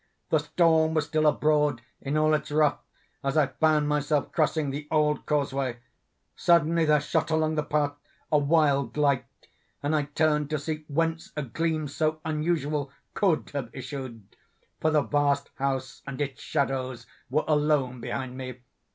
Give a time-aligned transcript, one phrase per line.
[0.31, 2.79] The storm was still abroad in all its wrath
[3.23, 5.77] as I found myself crossing the old causeway.
[6.35, 7.93] Suddenly there shot along the path
[8.31, 9.25] a wild light,
[9.83, 14.23] and I turned to see whence a gleam so unusual could have issued;
[14.79, 18.55] for the vast house and its shadows were alone behind me.